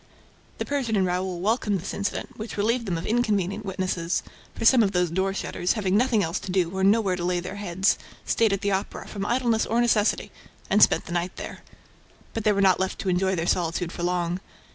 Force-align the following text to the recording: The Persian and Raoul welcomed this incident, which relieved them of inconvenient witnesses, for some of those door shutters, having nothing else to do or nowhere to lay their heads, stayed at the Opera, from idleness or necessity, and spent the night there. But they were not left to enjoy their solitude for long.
The 0.57 0.65
Persian 0.65 0.95
and 0.95 1.05
Raoul 1.05 1.39
welcomed 1.41 1.79
this 1.79 1.93
incident, 1.93 2.35
which 2.35 2.57
relieved 2.57 2.87
them 2.87 2.97
of 2.97 3.05
inconvenient 3.05 3.63
witnesses, 3.63 4.23
for 4.55 4.65
some 4.65 4.81
of 4.81 4.93
those 4.93 5.11
door 5.11 5.31
shutters, 5.31 5.73
having 5.73 5.95
nothing 5.95 6.23
else 6.23 6.39
to 6.39 6.51
do 6.51 6.75
or 6.75 6.83
nowhere 6.83 7.15
to 7.15 7.23
lay 7.23 7.39
their 7.39 7.57
heads, 7.57 7.99
stayed 8.25 8.51
at 8.51 8.61
the 8.61 8.71
Opera, 8.71 9.07
from 9.07 9.27
idleness 9.27 9.67
or 9.67 9.79
necessity, 9.79 10.31
and 10.71 10.81
spent 10.81 11.05
the 11.05 11.11
night 11.13 11.35
there. 11.35 11.59
But 12.33 12.45
they 12.45 12.51
were 12.51 12.61
not 12.61 12.79
left 12.79 12.97
to 13.01 13.09
enjoy 13.09 13.35
their 13.35 13.45
solitude 13.45 13.91
for 13.91 14.01
long. 14.01 14.39